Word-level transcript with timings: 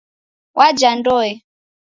Waja 0.57 0.91
Ndoe. 0.97 1.29